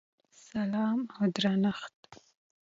سلام 0.45 0.99
او 1.15 1.23
درنښت!!! 1.35 1.99